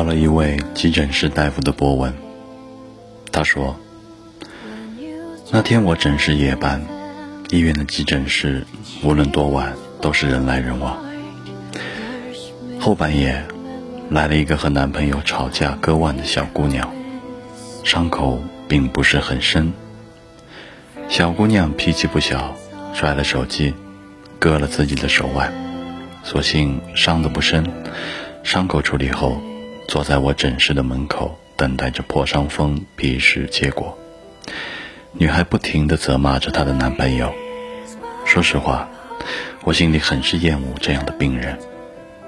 [0.00, 2.10] 到了一位急诊室大夫的博文，
[3.30, 3.76] 他说
[5.52, 6.82] ：“那天我诊室夜班，
[7.50, 8.66] 医院的急诊室
[9.02, 11.04] 无论多晚都是人来人往。
[12.80, 13.44] 后半夜
[14.08, 16.90] 来了一个和男朋友吵架割腕的小姑娘，
[17.84, 19.70] 伤口并不是很深。
[21.10, 22.56] 小姑娘脾气不小，
[22.94, 23.74] 摔了手机，
[24.38, 25.52] 割了自己的手腕，
[26.22, 27.70] 所幸伤得不深。
[28.42, 29.38] 伤口处理后。”
[29.90, 33.98] 坐在我诊室的门口，等待着破伤风皮试结果。
[35.10, 37.34] 女孩不停地责骂着她的男朋友。
[38.24, 38.88] 说实话，
[39.64, 41.58] 我心里很是厌恶这样的病人，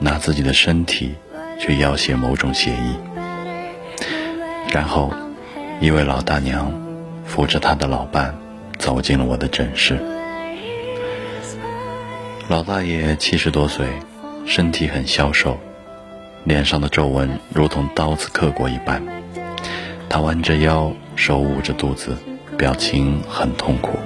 [0.00, 1.14] 拿自己的身体
[1.60, 2.96] 去要挟某种协议。
[4.72, 5.14] 然后，
[5.80, 6.72] 一位老大娘
[7.24, 8.36] 扶着她的老伴
[8.80, 9.96] 走进了我的诊室。
[12.48, 13.86] 老大爷七十多岁，
[14.44, 15.56] 身体很消瘦。
[16.44, 19.02] 脸上的皱纹如同刀子刻过一般，
[20.10, 22.14] 他弯着腰，手捂着肚子，
[22.58, 23.98] 表情很痛苦。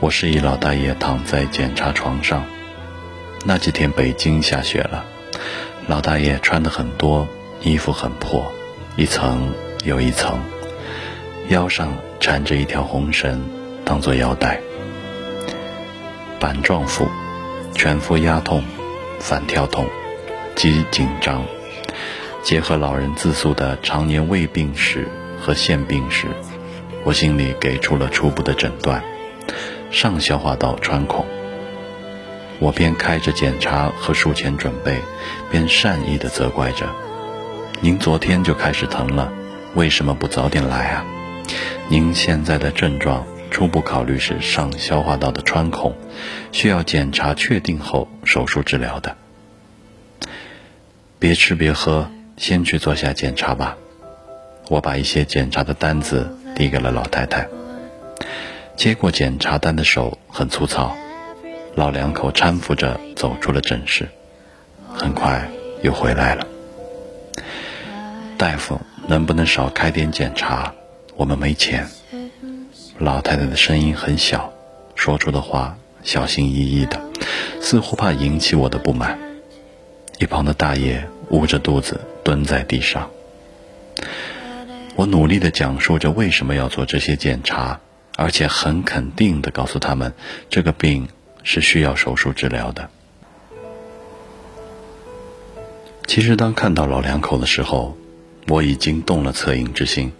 [0.00, 2.44] 我示意老大爷躺在检查床上。
[3.46, 5.02] 那几天北京下雪了，
[5.86, 7.26] 老大爷穿的很多，
[7.62, 8.44] 衣服很破，
[8.96, 9.54] 一层
[9.84, 10.38] 又一层，
[11.48, 13.42] 腰上缠着一条红绳
[13.82, 14.60] 当做腰带。
[16.38, 17.08] 板状腹，
[17.74, 18.62] 全腹压痛，
[19.20, 19.86] 反跳痛。
[20.54, 21.44] 极紧张，
[22.42, 25.08] 结合老人自诉的常年胃病史
[25.40, 26.26] 和腺病史，
[27.02, 29.02] 我心里给出了初步的诊断：
[29.90, 31.24] 上消化道穿孔。
[32.58, 35.00] 我边开着检查和术前准备，
[35.50, 36.86] 边善意地责怪着
[37.80, 39.32] ：“您昨天就开始疼了，
[39.74, 41.06] 为什么不早点来啊？
[41.88, 45.96] 您现在的症状初步考虑是上消化道的穿孔，
[46.52, 49.16] 需要检查确定后手术治疗的。”
[51.20, 53.76] 别吃别喝，先去做下检查吧。
[54.70, 57.46] 我把一些检查的单子递给了老太太。
[58.74, 60.96] 接过检查单的手很粗糙，
[61.74, 64.08] 老两口搀扶着走出了诊室，
[64.88, 65.46] 很快
[65.82, 66.46] 又回来了。
[68.38, 70.72] 大夫，能不能少开点检查？
[71.16, 71.86] 我们没钱。
[72.98, 74.50] 老太太的声音很小，
[74.94, 76.98] 说出的话小心翼翼的，
[77.60, 79.18] 似乎怕引起我的不满。
[80.20, 83.10] 一旁的大爷捂着肚子蹲在地上。
[84.94, 87.80] 我努力的讲述着为什么要做这些检查，
[88.18, 90.12] 而且很肯定的告诉他们，
[90.50, 91.08] 这个病
[91.42, 92.90] 是需要手术治疗的。
[96.06, 97.96] 其实，当看到老两口的时候，
[98.46, 100.12] 我已经动了恻隐之心，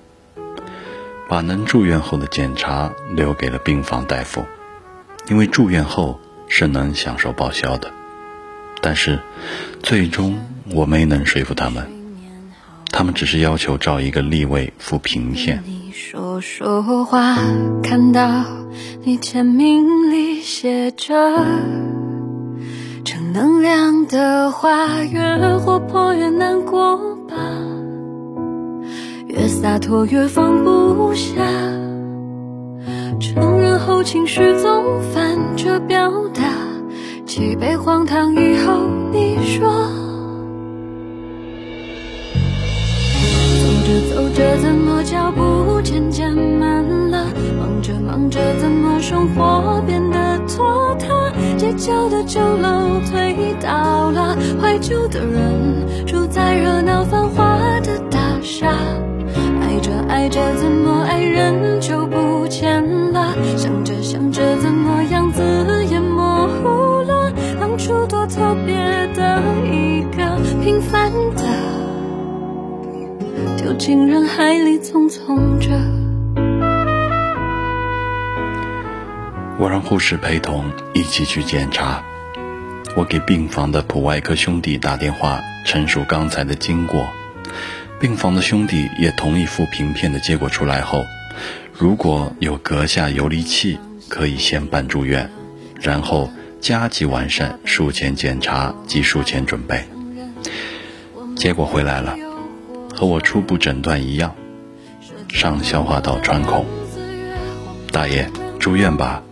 [1.28, 4.46] 把能住院后的检查留给了病房大夫，
[5.28, 6.18] 因为住院后
[6.48, 7.92] 是能享受报销的。
[8.82, 9.20] 但是，
[9.82, 10.38] 最终
[10.74, 11.86] 我没能说服他们，
[12.90, 15.62] 他们只是要求照一个立位敷平线。
[15.66, 17.36] 你说说话，
[17.82, 18.44] 看到
[19.04, 21.14] 你签名里写着
[23.04, 26.96] 正能量的话，越活泼越难过
[27.28, 27.36] 吧，
[29.26, 31.34] 越洒脱越放不下，
[33.20, 36.69] 承认后情绪总反着表达。
[37.30, 39.70] 几杯荒唐以后，你说，
[43.62, 47.24] 走着走着怎么脚步渐渐慢了？
[47.56, 51.32] 忙着忙着怎么生活变得拖沓？
[51.56, 58.74] 街角的酒楼推倒了，怀旧的人住在热闹繁华的大厦，
[59.60, 62.82] 爱着爱着怎么爱人就不见
[63.12, 63.32] 了？
[63.56, 65.40] 想着想着怎么样子
[65.88, 66.09] 也。
[68.20, 68.76] 多特别
[69.14, 71.42] 的一个平凡的，
[73.56, 75.70] 丢进人海里匆匆着。
[79.58, 82.04] 我让护士陪同一起去检查。
[82.94, 87.08] 我给病房的普外科兄弟打电话，陈述刚才的经过。
[87.98, 91.06] 病房的兄弟也同意附平片的结果出来后，
[91.72, 93.78] 如果有膈下游离器，
[94.10, 95.30] 可以先办住院，
[95.80, 96.28] 然后
[96.60, 99.84] 加急完善术前检查及术前准备。
[101.36, 102.16] 结果回来了，
[102.94, 104.34] 和我初步诊断一样，
[105.28, 106.66] 上消化道穿孔。
[107.90, 109.22] 大爷，住院吧，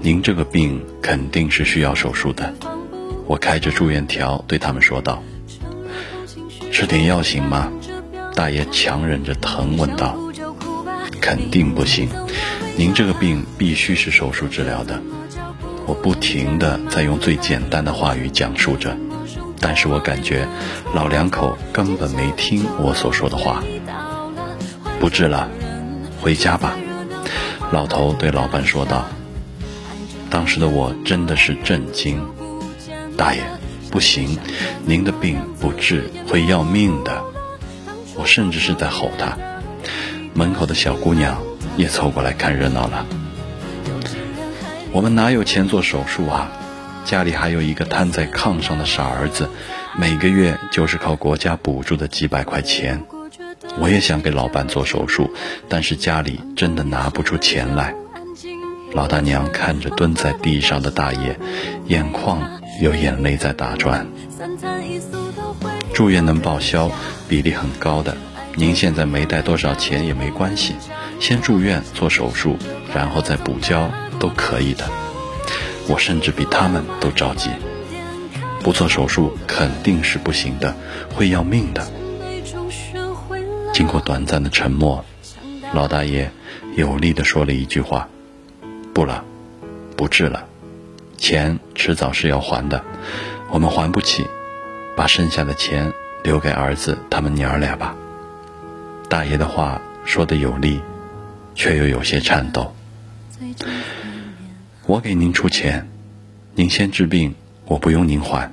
[0.00, 2.54] 您这个病肯定是需要手术的。
[3.26, 5.22] 我开着住院条对他们说道
[6.70, 7.72] ：“吃点药行吗？”
[8.36, 10.16] 大爷强忍着疼问道
[11.20, 12.08] ：“肯定不行，
[12.76, 15.02] 您这个病必须是手术治疗的。”
[15.86, 18.96] 我不停地在用最简单的话语讲述着，
[19.60, 20.46] 但是我感觉
[20.92, 23.62] 老两口根本没听我所说的话。
[24.98, 25.48] 不治了，
[26.20, 26.76] 回家吧。
[27.70, 29.04] 老头对老伴说道。
[30.28, 32.20] 当时的我真的是震惊，
[33.16, 33.40] 大爷，
[33.90, 34.36] 不行，
[34.84, 37.22] 您的病不治会要命的。
[38.16, 39.38] 我甚至是在吼他，
[40.34, 41.40] 门口的小姑娘
[41.76, 43.06] 也凑过来看热闹了。
[44.96, 46.50] 我们哪有钱做手术啊？
[47.04, 49.46] 家里还有一个瘫在炕上的傻儿子，
[49.94, 53.04] 每个月就是靠国家补助的几百块钱。
[53.78, 55.30] 我也想给老伴做手术，
[55.68, 57.94] 但是家里真的拿不出钱来。
[58.94, 61.38] 老大娘看着蹲在地上的大爷，
[61.88, 62.40] 眼眶
[62.80, 64.06] 有眼泪在打转。
[65.92, 66.90] 住院能报销，
[67.28, 68.16] 比例很高的。
[68.54, 70.74] 您现在没带多少钱也没关系，
[71.18, 72.56] 先住院做手术，
[72.94, 74.88] 然后再补交都可以的。
[75.88, 77.50] 我甚至比他们都着急，
[78.62, 80.74] 不做手术肯定是不行的，
[81.14, 81.86] 会要命的。
[83.72, 85.04] 经过短暂的沉默，
[85.72, 86.30] 老大爷
[86.76, 88.08] 有力地说了一句话
[88.94, 89.24] ：“不了，
[89.96, 90.46] 不治了，
[91.16, 92.82] 钱迟早是要还的，
[93.50, 94.26] 我们还不起。”
[94.96, 95.92] 把剩下的钱
[96.24, 97.94] 留给儿子他们娘儿俩吧。
[99.10, 100.80] 大爷的话说的有力，
[101.56, 102.76] 却又有些颤抖。
[104.86, 105.88] 我给您出钱，
[106.54, 108.52] 您先治病，我不用您还。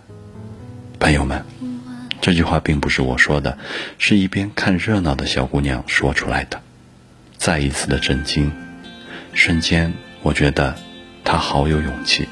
[1.00, 1.46] 朋友们，
[2.22, 3.60] 这句话并不是我说的，
[4.00, 6.62] 是一边看热闹的小姑娘说出来的。
[7.38, 8.52] 再一次的震惊，
[9.34, 10.76] 瞬间我觉得
[11.26, 12.28] 她好有勇气，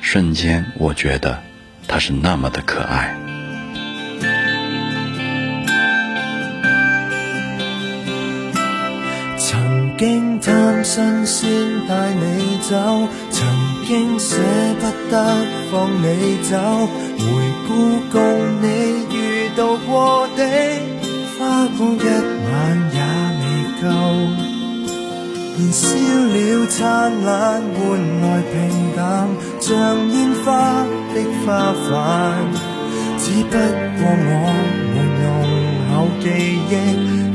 [0.00, 1.40] 瞬间我觉得
[1.86, 3.16] 她是那么的可爱。
[9.98, 11.48] 经贪新鲜
[11.88, 12.76] 带你走，
[13.30, 13.46] 曾
[13.86, 14.36] 经舍
[14.78, 15.14] 不得
[15.72, 16.54] 放你走，
[17.16, 17.24] 回
[17.66, 17.68] 顾
[18.12, 18.16] 共
[18.60, 18.66] 你
[19.16, 20.44] 遇到过的
[21.38, 22.52] 花光一晚
[22.92, 22.98] 也
[23.40, 23.44] 未
[23.80, 23.84] 够，
[25.56, 27.80] 燃烧了灿烂换
[28.20, 28.54] 来平
[28.94, 29.00] 淡，
[29.60, 29.72] 像
[30.12, 30.14] 烟
[30.44, 30.84] 花
[31.14, 31.16] 的
[31.46, 31.94] 花瓣，
[33.18, 34.30] 只不过我
[34.92, 35.24] 们浓
[35.90, 36.68] 厚记忆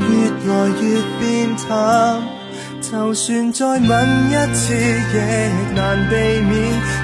[0.05, 0.09] 越
[0.45, 0.49] 来
[0.79, 0.83] 越
[1.19, 1.19] 变
[1.67, 1.71] 淡。
[2.81, 5.15] 就算再吻一次，亦
[5.75, 6.51] 难避免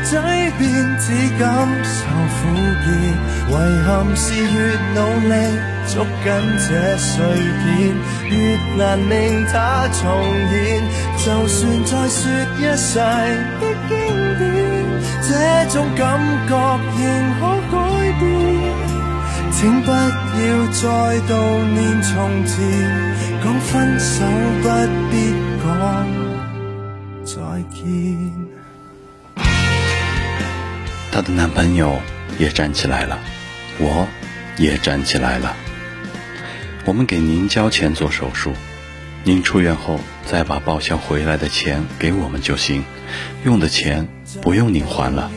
[0.03, 0.19] 嘴
[0.57, 1.05] 边只
[1.39, 1.45] 感
[1.83, 1.95] 受
[2.33, 2.39] 苦
[2.83, 2.85] 涩。
[3.49, 3.51] 遗
[3.85, 4.45] 憾是越
[4.95, 4.99] 努
[5.29, 5.31] 力
[5.87, 6.25] 捉紧
[6.67, 7.13] 这碎
[7.63, 7.65] 片，
[8.29, 8.33] 越
[8.75, 10.01] 难令它重
[10.49, 10.55] 现。
[11.23, 12.19] 就算再说
[12.57, 12.89] 一世
[13.61, 13.91] 的经
[14.39, 14.41] 典，
[15.21, 15.29] 这
[15.71, 16.01] 种感
[16.49, 16.51] 觉
[16.97, 16.99] 仍
[17.39, 17.75] 可改
[18.19, 18.25] 变。
[19.53, 19.95] 请不要
[20.71, 20.81] 再
[21.27, 21.31] 悼
[21.73, 22.55] 念从前，
[23.43, 24.25] 讲分手
[24.61, 24.69] 不
[25.11, 26.07] 必讲。
[27.23, 27.35] 再
[27.73, 28.33] 见。
[31.11, 31.99] 她的男朋友
[32.37, 33.19] 也站起来了，
[33.79, 34.07] 我
[34.57, 35.55] 也站起来了。
[36.85, 38.53] 我们给您交钱做手术，
[39.23, 42.83] 您出院后再把报销回来的钱给我们就行，
[43.43, 44.07] 用的钱
[44.41, 45.29] 不用您还了。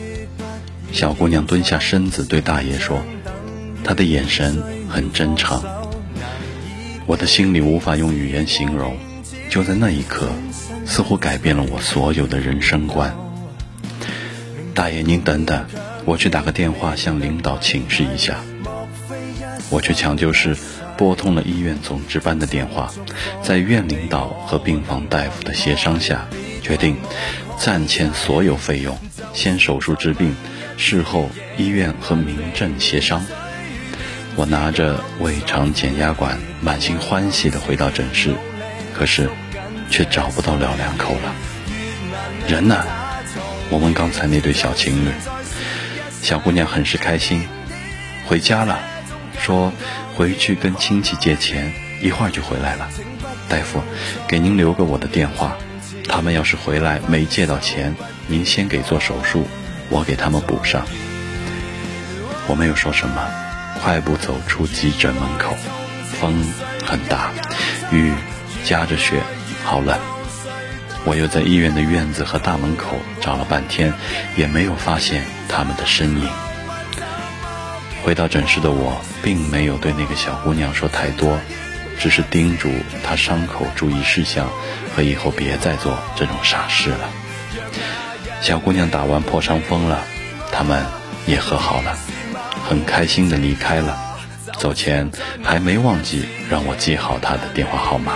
[0.91, 3.01] 小姑娘蹲下身子对大爷说，
[3.83, 5.63] 她的眼神很真诚，
[7.05, 8.97] 我的心里无法用语言形容。
[9.49, 10.29] 就在那一刻，
[10.85, 13.13] 似乎改变了我所有的人生观。
[14.73, 15.65] 大爷，您等等，
[16.05, 18.37] 我去打个电话向领导请示一下。
[19.69, 20.55] 我去抢救室
[20.97, 22.93] 拨通了医院总值班的电话，
[23.43, 26.27] 在院领导和病房大夫的协商下，
[26.61, 26.95] 决定
[27.57, 28.97] 暂欠所有费用，
[29.33, 30.33] 先手术治病，
[30.77, 33.21] 事后医院和民政协商。
[34.35, 38.35] 我拿着胃肠减压管，满心欢喜地回到诊室，
[38.93, 39.29] 可是。
[39.91, 41.35] 却找不到老两口了，
[42.47, 42.85] 人呢？
[43.69, 45.11] 我问刚才那对小情侣，
[46.21, 47.45] 小姑娘很是开心，
[48.25, 48.79] 回家了，
[49.37, 49.73] 说
[50.15, 52.87] 回去跟亲戚借钱，一会儿就回来了。
[53.49, 53.83] 大夫，
[54.29, 55.57] 给您留个我的电话，
[56.07, 57.93] 他们要是回来没借到钱，
[58.27, 59.45] 您先给做手术，
[59.89, 60.87] 我给他们补上。
[62.47, 63.29] 我没有说什么，
[63.81, 65.55] 快步走出急诊门口。
[66.19, 66.45] 风
[66.85, 67.31] 很大，
[67.91, 68.13] 雨
[68.63, 69.23] 夹着雪，
[69.63, 69.97] 好冷。
[71.03, 73.91] 我又在医院的院子和大门口找了半天，
[74.35, 76.29] 也没有发现他们的身影。
[78.03, 81.39] 回到诊室的我，并没有对那个小姑娘说太多，
[81.99, 82.69] 只是叮嘱
[83.03, 84.47] 她伤口注意事项
[84.95, 87.09] 和以后别再做这种傻事了。
[88.41, 90.03] 小姑娘打完破伤风了，
[90.51, 90.85] 他们
[91.25, 91.97] 也和好了，
[92.71, 93.99] 很开心的离开了。
[94.57, 95.11] 走前
[95.43, 98.13] 还没忘记让我记好他的电话号码，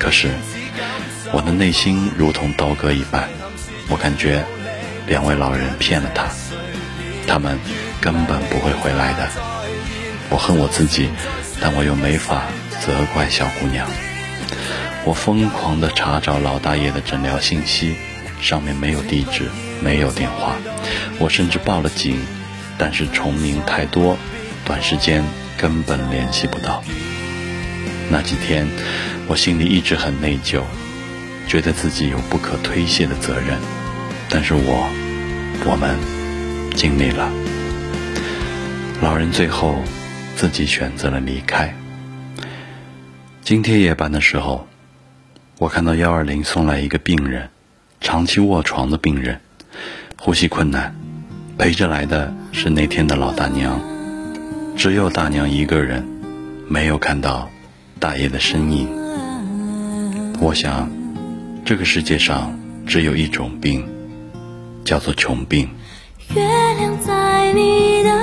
[0.00, 0.30] 可是。
[1.32, 3.28] 我的内心如同刀割一般，
[3.88, 4.44] 我感觉
[5.06, 6.24] 两位老人骗了他，
[7.26, 7.58] 他们
[8.00, 9.28] 根本不会回来的。
[10.30, 11.08] 我恨我自己，
[11.60, 12.42] 但我又没法
[12.80, 13.88] 责怪小姑娘。
[15.04, 17.96] 我疯狂地查找老大爷的诊疗信息，
[18.40, 19.50] 上面没有地址，
[19.80, 20.54] 没有电话。
[21.18, 22.24] 我甚至报了警，
[22.78, 24.16] 但是重名太多，
[24.64, 25.24] 短时间
[25.56, 26.82] 根本联系不到。
[28.10, 28.68] 那几天，
[29.26, 30.62] 我心里一直很内疚。
[31.48, 33.56] 觉得自己有不可推卸的责任，
[34.28, 34.90] 但是我，
[35.64, 35.96] 我们
[36.74, 37.30] 尽力了。
[39.00, 39.80] 老人最后
[40.34, 41.72] 自己选择了离开。
[43.42, 44.66] 今天夜班的时候，
[45.58, 47.48] 我看到幺二零送来一个病人，
[48.00, 49.40] 长期卧床的病人，
[50.18, 50.96] 呼吸困难，
[51.58, 53.80] 陪着来的是那天的老大娘，
[54.76, 56.06] 只有大娘一个人，
[56.68, 57.48] 没有看到
[57.98, 58.88] 大爷的身影。
[60.40, 60.88] 我想。
[61.68, 63.84] 这个世界上只有一种病，
[64.84, 65.68] 叫做穷病。
[66.32, 66.40] 月
[66.78, 68.15] 亮在你的